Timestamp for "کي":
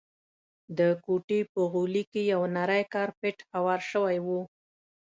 2.11-2.21